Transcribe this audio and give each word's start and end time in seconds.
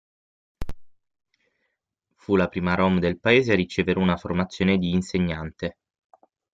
Fu 2.15 2.35
la 2.35 2.47
prima 2.47 2.73
rom 2.73 2.97
del 2.97 3.19
paese 3.19 3.51
a 3.51 3.55
ricevere 3.55 3.99
una 3.99 4.17
formazione 4.17 4.79
di 4.79 4.89
insegnante. 4.95 5.77